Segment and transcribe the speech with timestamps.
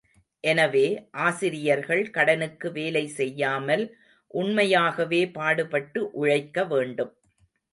[0.43, 0.85] எனவே,
[1.19, 3.85] ஆசிரியர்கள் கடனுக்கு வேலை செய்யாமல்
[4.33, 7.13] உண்மையாகவே பாடுபட்டு உழைக்க வேண்டும்.